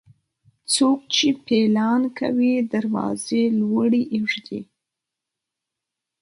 [0.73, 4.61] څوک چې پيلان کوي، دروازې لوړي اېږدي.